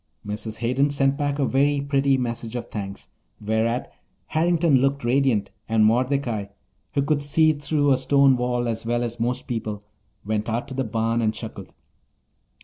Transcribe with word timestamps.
Mrs. 0.25 0.57
Hayden 0.57 0.89
sent 0.89 1.15
back 1.15 1.37
a 1.37 1.45
very 1.45 1.79
pretty 1.79 2.17
message 2.17 2.55
of 2.55 2.71
thanks, 2.71 3.11
whereat 3.39 3.93
Harrington 4.25 4.77
looked 4.77 5.03
radiant 5.03 5.51
and 5.69 5.85
Mordecai, 5.85 6.45
who 6.95 7.03
could 7.03 7.21
see 7.21 7.53
through 7.53 7.93
a 7.93 7.99
stone 7.99 8.35
wall 8.35 8.67
as 8.67 8.83
well 8.83 9.03
as 9.03 9.19
most 9.19 9.45
people, 9.45 9.83
went 10.25 10.49
out 10.49 10.67
to 10.69 10.73
the 10.73 10.83
barn 10.83 11.21
and 11.21 11.35
chuckled. 11.35 11.75